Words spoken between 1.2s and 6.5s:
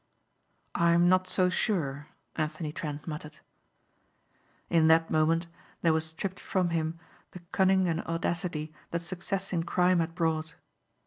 so sure," Anthony Trent muttered. In that moment there was stripped